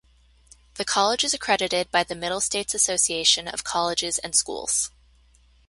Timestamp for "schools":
4.35-4.89